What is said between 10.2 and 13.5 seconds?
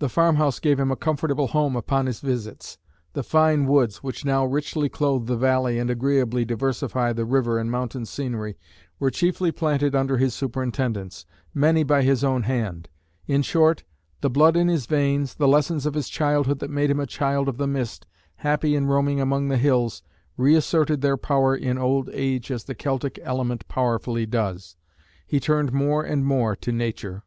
superintendence, many by his own hand. In